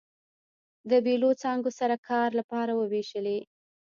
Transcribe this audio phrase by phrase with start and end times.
[0.89, 3.37] د بېلو څانګو سره کار لپاره ووېشلې.